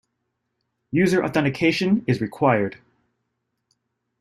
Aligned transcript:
User 0.89 1.23
authentication 1.23 2.03
is 2.07 2.21
required. 2.21 2.81